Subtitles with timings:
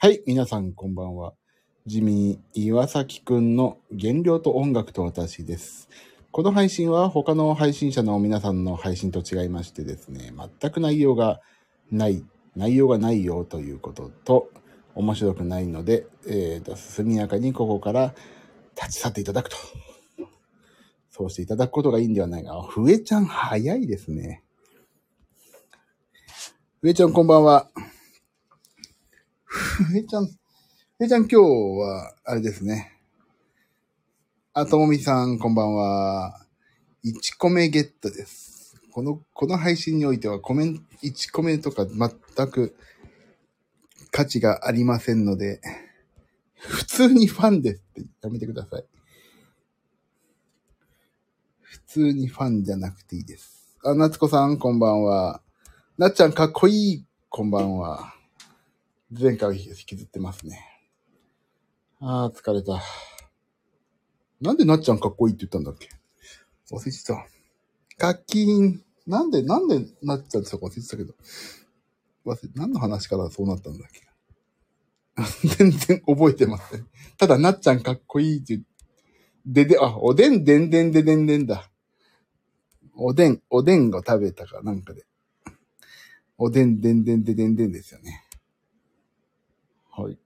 [0.00, 1.34] はい、皆さんこんばんは。
[1.84, 5.88] ジミー岩崎くんの原料と音楽と私です。
[6.30, 11.40] この配信は他の配信者の皆さんの配信と違いましてですね、全く内容が
[11.90, 12.24] ない、
[12.54, 14.50] 内容がないよということと、
[14.94, 18.14] 面白くないので、えーと、速やかにここから
[18.80, 19.56] 立ち去っていただくと。
[21.10, 22.54] そうしていただくことがいいんではないか。
[22.54, 24.44] あ、ふえちゃん早いですね。
[26.82, 27.68] ふえちゃんこんばんは。
[29.90, 30.34] ふえちゃん、ふ
[31.00, 32.92] えちゃん今日は、あれですね。
[34.52, 36.46] あ、ともみさんこんばんは。
[37.04, 38.76] 1個目ゲットです。
[38.92, 42.76] この、この配信においてはコメント、1個目とか全く
[44.10, 45.60] 価値がありませんので、
[46.54, 48.84] 普通にファンですってやめてください。
[51.60, 53.76] 普通にファンじゃなくていいです。
[53.84, 55.42] あ、夏子さんこんばんは。
[55.96, 58.17] なっちゃんかっこいいこんばんは。
[59.10, 60.60] 前回引きずってますね。
[62.00, 62.82] あー、疲れた。
[64.40, 65.88] なんでなっちゃんかっこいいって言ったんだっけ？
[66.74, 67.26] 忘れてた。
[67.96, 68.82] 課金。
[69.06, 71.14] なんで、なんでなっちゃんってそこ忘れてたけど。
[72.26, 74.06] 忘れ、何の話からそうなったんだっけ？
[75.56, 76.86] 全然覚えてません。
[77.16, 78.64] ただ、なっちゃんかっこいいって言
[79.46, 81.70] でで、あ、おでんでんでんででんでんだ。
[82.94, 85.06] おでん、おでんを食べたかなんかで。
[86.36, 88.27] おでんでんでんででんでんですよね。
[89.98, 90.16] はい。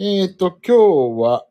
[0.00, 1.46] えっ、ー、と、今日は、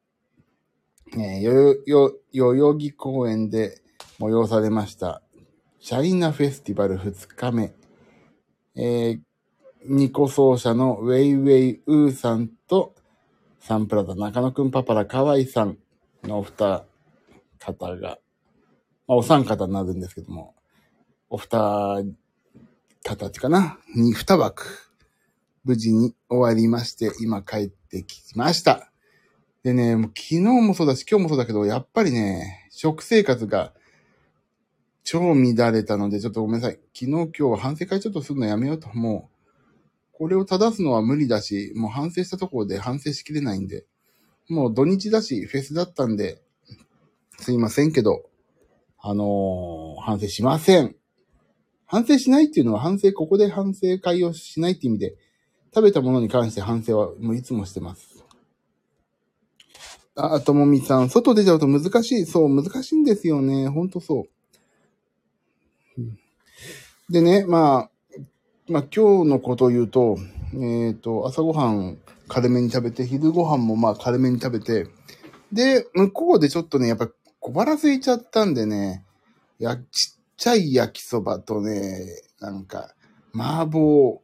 [1.14, 3.82] えー、よよ、よ、代々木公園で
[4.20, 5.22] 催されました、
[5.80, 7.74] シャイナフェスティバル2日目。
[8.76, 9.22] えー、
[9.86, 12.94] ニコ奏者のウェイウェイウーさんと、
[13.62, 15.78] サンプラザ中野くんパパラ河合さん
[16.26, 16.84] のお二
[17.58, 18.20] 方が、
[19.08, 20.56] まあ、お三方になるんですけども、
[21.30, 22.04] お二
[23.02, 24.93] 方かなに二枠、
[25.64, 28.92] 無事に終わりまして、今帰ってきました。
[29.64, 33.74] でね、もう昨日もそうだし、今日もそうだけど、やっぱりね、食生活が
[35.04, 36.80] 超乱れたので、ちょっとごめんなさい。
[36.94, 38.90] 昨日今日反省会ちょっとするのやめようと。
[38.94, 43.86] もう、これを正すのは無理だし、もう反省したところで反省しきれないんで、
[44.50, 46.42] もう土日だし、フェスだったんで、
[47.40, 48.30] すいませんけど、
[49.00, 50.96] あのー反省しません。
[51.86, 55.16] 反省しないっていうのは反省、ここで反省会をしないって意味で、
[55.76, 58.24] 食べたものに関して反省はもういつもしてます。
[60.16, 62.26] あ、ともみさん、外出ちゃうと難しい。
[62.26, 63.68] そう、難しいんですよね。
[63.68, 64.28] ほんとそ
[65.98, 66.04] う。
[67.12, 67.90] でね、まあ、
[68.68, 70.18] まあ今日のことを言うと、
[70.56, 71.98] えっ、と、朝ごはん
[72.28, 74.88] 軽めに食べて、昼ご飯もまあ軽めに食べて、
[75.52, 77.10] で、向こうでちょっとね、やっぱ
[77.40, 79.04] 小腹空いちゃったんでね、
[79.60, 82.94] や、ちっちゃい焼きそばとね、なんか、
[83.34, 84.20] 麻婆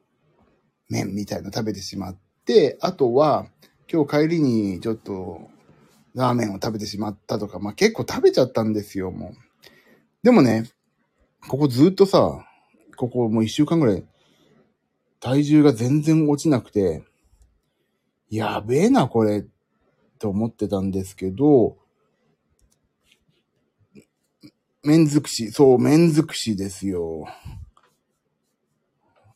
[0.90, 3.48] 麺みたいな食べてしまって、あとは、
[3.92, 5.50] 今日帰りにちょっと、
[6.16, 9.34] ラーメンを食べてしまったとか、まあ結構食べちゃったんですよ、もう。
[10.24, 10.70] でもね、
[11.48, 12.46] ここずっとさ、
[12.98, 14.06] ここもう一週間ぐらい、
[15.20, 17.04] 体重が全然落ちなくて、
[18.30, 19.46] やべえな、これ、
[20.18, 21.78] と思ってたんですけど、
[24.84, 27.26] 麺尽くし、そう、麺尽くしですよ。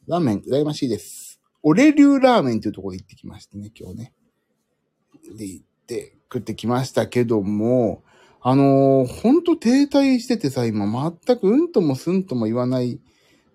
[0.08, 1.23] ラーメン、羨ましいです。
[1.64, 4.14] 俺流ラーメンというところに行ってきましてね、今日ね。
[5.38, 8.04] で、行って、食ってきましたけども、
[8.42, 10.86] あのーほんと停滞しててさ、今
[11.26, 13.00] 全くうんともすんとも言わない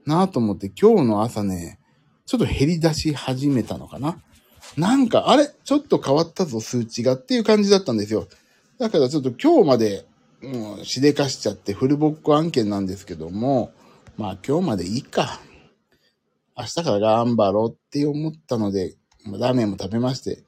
[0.07, 1.79] なと思って、今日の朝ね、
[2.25, 4.19] ちょっと減り出し始めたのかな
[4.77, 5.51] なんか、あれ？
[5.65, 8.29] ちょっと変わったぞ、数値がっていう感じだったんですよ。
[8.79, 10.07] だからちょっと今日まで、
[10.41, 13.73] もう、しでかしちゃってフルボッコ案件なんですけども、
[14.17, 15.41] まあ今日までいいか。
[16.59, 18.97] 明日から頑張ろうって思ったので、
[19.39, 20.43] ラーメンも食べまして、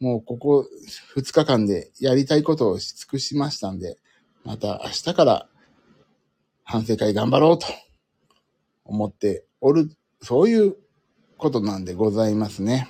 [0.00, 0.66] もうここ
[1.16, 3.98] 2日間でやりたいことをし尽くしましたんで、
[4.44, 5.48] また明日から
[6.64, 7.66] 反省会頑張ろうと
[8.86, 9.90] 思っておる、
[10.22, 10.76] そういう
[11.36, 12.88] ことなんでございますね。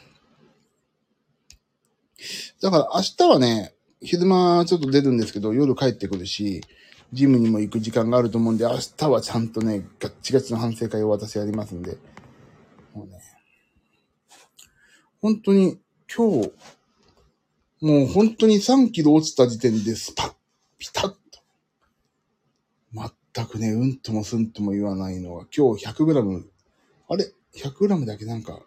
[2.62, 6.62] だから明日はね、昼間ちょっと出るんですけど、夜帰ってくるし、
[7.12, 11.96] ジムにも行く時間があると思うんで、明日はちゃんとね、ガッチガチの反省会を私やりますんで、
[12.94, 13.18] もうね、
[15.20, 15.80] 本当に
[16.14, 16.52] 今日、
[17.80, 20.34] もう本当に3キロ落ちた時点でスパッ、
[20.78, 21.18] ピタッと。
[23.34, 26.48] 全くね、うんともすんとも言わないのは、今日100グラム、
[27.08, 28.60] あれ ?100 グラムだけなんか、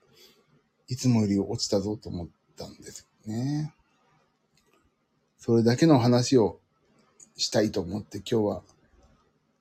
[0.89, 2.27] いつもより落ちたぞと思っ
[2.57, 3.73] たんですよね。
[5.38, 6.59] それだけの話を
[7.38, 8.63] したいと思って今日は、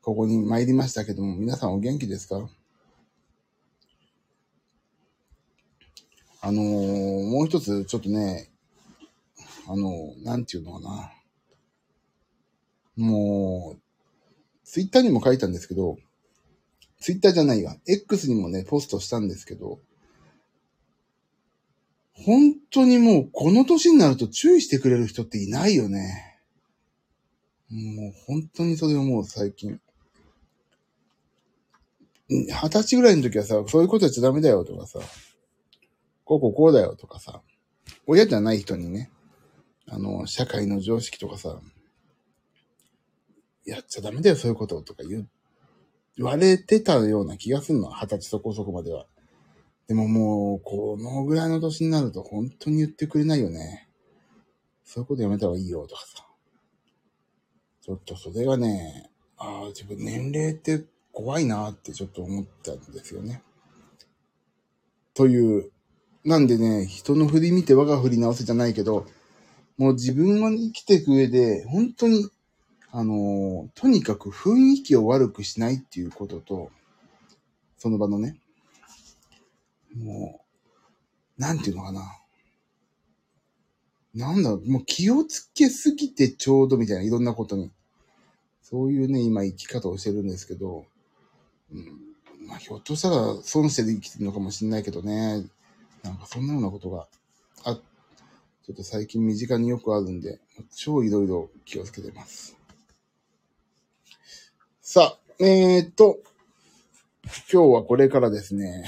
[0.03, 2.49] ここに参りましたけども、皆さんお元気ですか？
[6.41, 8.51] あのーもう一つ、ちょっとね、
[9.69, 11.13] あのーなんていうのかな。
[12.97, 13.81] もう、
[14.65, 15.97] ツイッターにも書いたんですけど、
[17.01, 17.77] ツイッターじゃないわ。
[17.87, 19.79] X にもね、ポストしたんですけど、
[22.15, 26.39] 本当にもうこの年になると注意してくれる人っていないよね。
[27.69, 29.81] もう本当にそれをもう最近。
[32.29, 34.99] 二十歳ぐらいの時はさ、そういうことやっちゃダメだよとかさ、
[36.27, 37.41] こうこうこうだよとかさ、
[38.07, 39.11] 親じゃない人にね、
[39.87, 41.61] あの、社会の常識とかさ、
[43.65, 45.29] やっちゃダメだよ、そういうこととか言う、
[46.17, 49.07] 言われてたような気がすんの、二十歳そこそこまでは。
[49.87, 53.89] でももう、このぐらいの年になると本当に言ってくれないよね。
[54.85, 56.27] そういうことやめた方がいいよとかさ。
[57.83, 63.43] ちょっとそれがね、ああ、自分年齢って怖いなってちょっと思ったんですよね。
[65.15, 65.71] という、
[66.27, 69.07] なんでね、人の振り見て我が振り直せじゃないけど、
[69.79, 72.29] もう自分が生きていく上で、本当に、
[72.91, 76.73] あのーとにかく雰囲気を悪くしないっていうことと、
[77.79, 78.41] その場のね、
[79.95, 80.41] も
[81.39, 82.19] う、なんていうのかな。
[84.13, 87.71] なんだろう、もう気をつけすぎてちょうどみたいな、いろんなことに。
[88.63, 90.87] そういうね、今生き方をしてるんですけど、
[91.73, 95.47] うん、まあ、ひょっとしたら損して生きてるのかもしれないけどね、
[96.07, 97.09] なんかそんなようなことが、
[97.65, 100.39] あ、ちょっと最近身近によくあるんで、
[100.75, 102.57] 超いろいろ気をつけてます。
[104.81, 106.21] さあ、えーっと、
[107.53, 108.85] 今日はこれからですね、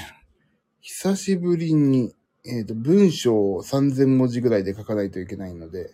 [0.79, 2.13] 久しぶりに、
[2.45, 5.91] えーっと、文章を3000文字ぐらいで書かないといけないので、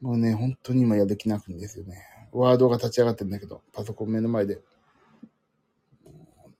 [0.00, 2.02] もうね、本当に今やる気なくんですよね。
[2.32, 4.60] ワードが立ち上がってるんだけど、パソコン目の前で。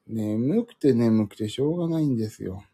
[0.06, 2.64] 眠くて眠くてしょうがないんですよ。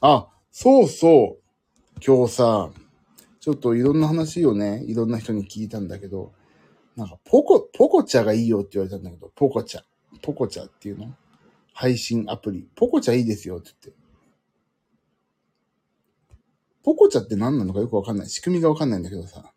[0.00, 2.00] あ、そうそう。
[2.04, 2.70] 今日さ、
[3.40, 6.32] ちょっといろんな話をね、いろんな人に聞いたんだけど、
[6.94, 9.82] なんか、ポコ、ポコチャがいいよって言われたんだけど、ポコチャ。
[10.22, 11.14] ポコチャっていうの？
[11.72, 12.68] 配信アプリ。
[12.74, 14.02] ポコチャいいですよって言って。
[16.82, 18.28] ポコチャって何なのかよくわかんない。
[18.28, 19.52] 仕組みがわかんないんだけどさ、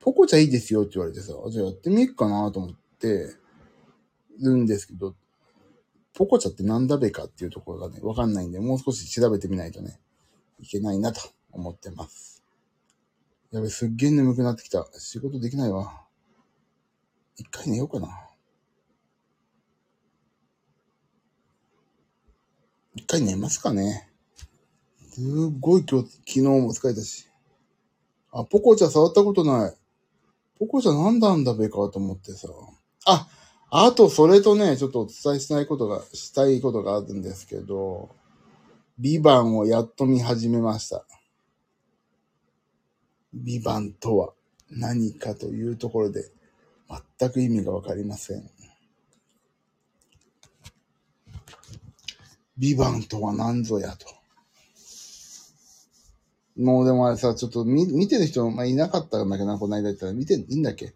[0.00, 3.34] ポコチャいいですよって言われてさ、じゃあやってみっかなと思って
[4.40, 5.16] るんですけど、
[6.16, 10.00] ポコチャってなんだべかっていうところがね、わかんないんで、もう少し調べてみないとね、
[10.58, 11.20] いけないなと
[11.52, 12.42] 思ってます。
[13.52, 14.88] やべ、すっげえ眠くなってきた。
[14.94, 16.06] 仕事できないわ。
[17.36, 18.08] 一回寝ようかな。
[22.94, 24.08] 一回寝ますかね。
[25.12, 25.24] すっ
[25.60, 27.28] ごい今日、昨日も疲れたし。
[28.32, 29.74] あ、ポコチャ触ったことない。
[30.58, 32.48] ポコチャなんだんだべかと思ってさ。
[33.04, 33.28] あ、
[33.70, 38.14] あと、それとね、ちょっとお伝えしたいことが、したいことがあるんですけど、
[38.98, 41.04] ビバンをやっと見始めました。
[43.34, 44.32] ビバンとは
[44.70, 46.30] 何かというところで、
[47.18, 48.48] 全く意味がわかりません。
[52.56, 54.06] ビバンとは何ぞやと。
[56.56, 60.94] もうでもあれさ、ちょっと見見てる人、まあ、いなかったんだけどな、この間言ったら見ていいんだっけ？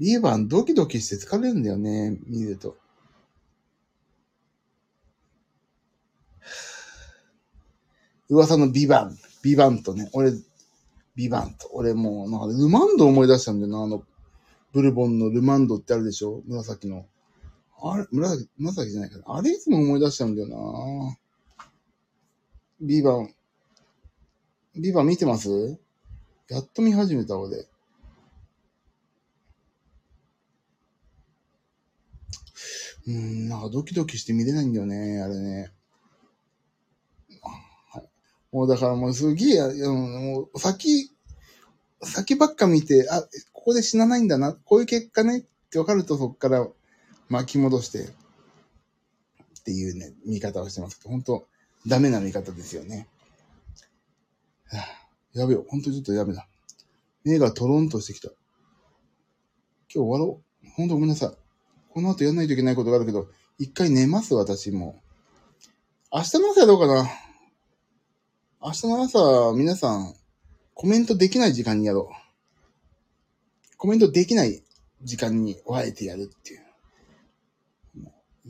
[0.00, 2.78] ビーバンドキドキして疲れるんだよね、見ると。
[8.30, 10.32] 噂のビバン、ビバンとね、俺、
[11.16, 14.02] ビバンと、俺もう、なんかルマンド思い出したんだよな、あの、
[14.72, 16.42] ブルボンのルマンドってあるでしょ？
[16.46, 17.04] 紫の。
[17.82, 19.24] あれ、紫、紫じゃないかな。
[19.26, 21.16] あれいつも思い出しちゃうんだよな
[22.80, 23.34] ビバン。
[24.76, 25.78] ビバン見てます？
[26.48, 27.66] やっと見始めた俺。
[33.10, 35.72] うん、なんかドキドキして見れないんだよね、あれね。
[37.92, 38.08] はい、
[38.52, 41.10] もうだからもうすげえ、うんもう先、
[42.02, 46.66] 先ばっか見て、あ、ここで死なないんだな、こういう結果ねって分かるとそこから
[47.28, 51.48] 巻き戻してっていうね、見方をしてますけど、本当
[51.86, 53.08] ダメな見方ですよね。
[55.34, 56.46] やべよ、本当にちょっとやべだ。
[57.24, 58.28] 目がトロンとしてきた。
[58.28, 58.36] 今
[59.88, 60.68] 日終わろう。
[60.76, 61.39] 本当ごめんなさい。
[61.92, 63.28] この後やんないといけないことがあるけど、
[63.58, 65.02] 一回寝ます、私も。
[66.12, 67.10] 明日の朝はどうかな
[68.62, 70.14] 明日の朝、皆さん、
[70.74, 73.76] コメントできない時間にやろう。
[73.76, 74.62] コメントできない
[75.02, 76.56] 時間にあえてやるってい。
[76.58, 76.62] う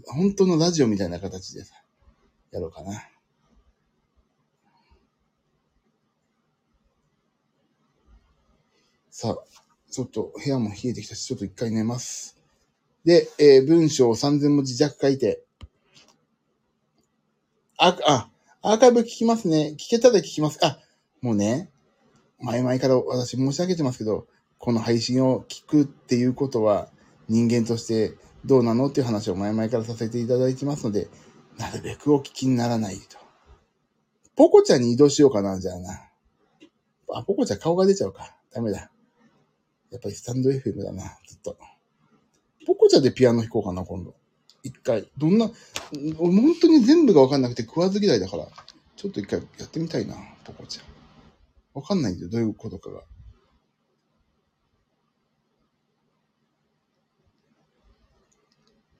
[0.07, 1.75] 本当のラジオみたいな形でさ、
[2.51, 3.09] やろうかな。
[9.11, 9.39] さあ、
[9.91, 12.40] ちょっと部屋も冷えてきたし、ちょっと一回寝ます。
[13.05, 15.43] で、えー文章を3000文字弱書いて、
[17.79, 18.31] あ、あ、
[18.63, 19.75] アーカイブ聞きますね。
[19.79, 20.59] 聞けたら聞きます。
[20.63, 20.79] あ、
[21.23, 21.71] もうね、
[22.39, 24.27] 前々から私申し上げてますけど、
[24.59, 26.89] この配信を聞くっていうことは、
[27.29, 31.09] 人間としてどうなのっていう話を前々からさせていただいてますので、
[31.59, 33.19] なるべくお聞きにならないと。
[34.37, 36.11] ポコちゃんに移動しようかな、じゃあな。
[37.15, 38.37] あ、ポコちゃん顔が出ちゃうか。
[38.53, 38.91] ダメだ。
[39.91, 41.57] やっぱりスタンド FM だな、ずっと。
[42.71, 44.15] ポコちゃんでピアノ弾こうかな、今度。
[44.63, 45.11] 一回。
[45.19, 45.51] どんな、
[46.17, 48.47] 本当に全部がわかんなくて食わず嫌いだから、
[48.95, 50.85] ちょっと一回やってみたいな、ポコちゃん。
[51.75, 53.01] わかんないんだよ、どういうことかが。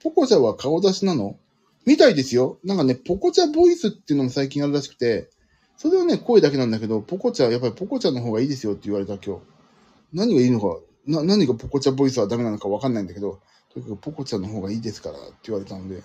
[0.03, 1.37] ポコちゃんは顔出しなの？
[1.85, 2.59] みたいですよ。
[2.65, 5.29] なんかね、ポコチャボイスっていうのも最近あるらしくて、
[5.77, 9.41] それはね、声だけなんだけど、ポコチャ、やっぱりポコチャの方がいいですよって言われた今日。
[10.11, 13.39] 何がいいのか、な、何がポコチャボイスはダメなのかわかんないんだけど、
[13.73, 16.01] とにかくポコチャの方がいいですからって言われたので、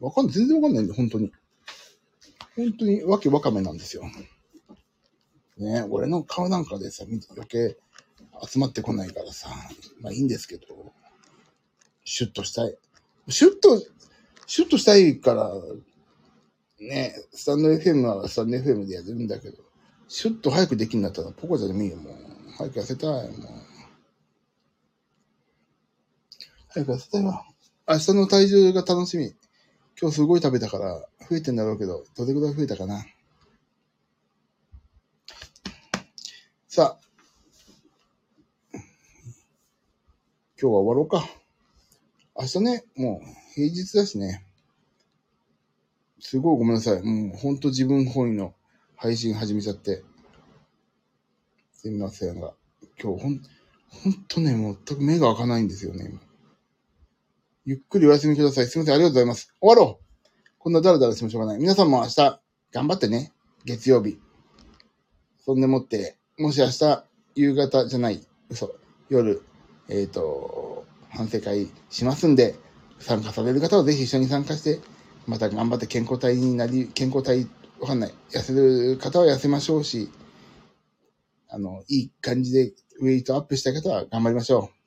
[0.00, 1.32] わかんない、全然わかんないんだよ、本当に。
[2.56, 4.02] 本当にわけわかめなんですよ。
[5.56, 7.76] ね俺の顔なんかでさ、余計
[8.46, 9.50] 集まってこないからさ、
[10.00, 10.64] まあいいんですけど、
[12.04, 12.76] シュッとしたい。
[13.28, 13.80] シュッと
[14.46, 15.52] シュッとしたいから、
[16.80, 19.58] ね、スタンド FM はスタンド FM でやるんだけど、
[20.08, 22.14] シュッと早くできるんだったらポコちゃんでもいいよ、もう。
[22.56, 23.69] 早く痩せたい、もう。
[26.72, 27.44] 早く痩せたいわ。
[27.88, 29.34] 明日の体重が楽しみ。
[30.00, 33.04] 今日すごい食べたから、増えてんだろうけど、どれくらい増えたかな。
[36.68, 37.00] さあ。
[38.72, 38.80] 今
[40.60, 41.28] 日は終わろうか。
[42.38, 44.46] 明日ね、もう、平日だしね。
[46.20, 47.02] すごいごめんなさい。
[47.02, 48.54] もうほんと自分本位の
[48.94, 50.04] 配信始めちゃって。
[51.72, 52.54] すみませんが。
[53.02, 53.42] 今日ほん、
[53.88, 56.08] ほんとね、全く目が開かないんですよね。
[56.08, 56.29] 今
[57.66, 58.66] ゆっくりお休みください。
[58.66, 58.94] すみません。
[58.94, 59.54] ありがとうございます。
[59.60, 60.04] 終わろう
[60.58, 61.58] こんなダラダラしてもしょうがない。
[61.58, 62.40] 皆さんも明日、
[62.72, 63.32] 頑張ってね。
[63.64, 64.18] 月曜日。
[65.44, 68.74] そんでもって、もし明日、夕方じゃない、嘘、
[69.08, 69.42] 夜、
[69.88, 72.54] えっ、ー、と、反省会しますんで、
[72.98, 74.80] 参加される方はぜひ一緒に参加して、
[75.26, 77.46] また頑張って健康体になり、健康体、
[77.78, 78.14] わかんない。
[78.30, 80.10] 痩せる方は痩せましょうし、
[81.48, 84.79] あの、いい感じでウェイトアップしたい方は頑張りましょう。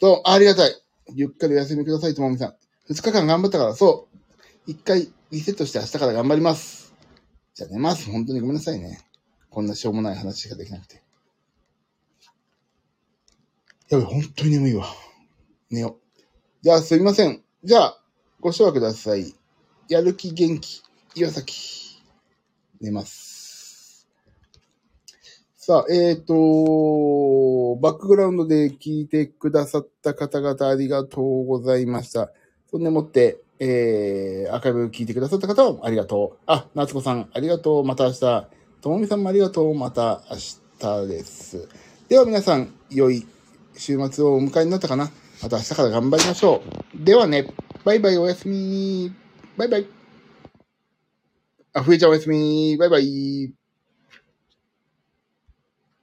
[0.00, 0.74] と、ありがたい。
[1.14, 2.54] ゆっくりお休みください、ともみさん。
[2.88, 4.18] 二日間頑張ったから、そう。
[4.66, 6.94] 一回リセットして明日から頑張ります。
[7.54, 8.10] じゃあ寝ます。
[8.10, 9.00] 本当にごめんなさいね。
[9.50, 11.02] こんなしょうもない話しかできなくて。
[13.90, 14.86] やべ、本当に眠いわ。
[15.70, 16.20] 寝よう。
[16.62, 17.42] じゃあすいません。
[17.62, 18.02] じゃあ、
[18.40, 19.34] ご唱和ください。
[19.88, 20.82] やる気元気、
[21.14, 22.00] 岩崎。
[22.80, 23.29] 寝ます。
[25.70, 32.32] さあ、えっ、ー、と、バックグラウンドで聞いてくださった方々ありがとうございました。
[32.68, 36.42] そんでもって、えー、アーカイブ聞いてくださった方はありがとう。
[36.46, 37.84] あ、夏子さん、ありがとう。
[37.84, 38.48] また明日。
[38.80, 39.72] ともみさんもありがとう。
[39.76, 41.68] また明日です。
[42.08, 43.24] では皆さん、良い
[43.76, 46.64] 週末をお迎えになったかなまた明日から頑張りましょ
[47.00, 47.04] う。
[47.04, 47.46] ではね、
[47.84, 49.14] バイバイおやすみ。
[49.56, 49.86] バイバイ。
[51.74, 52.76] あ、ふえちゃんおやすみ。
[52.76, 53.59] バイバイ。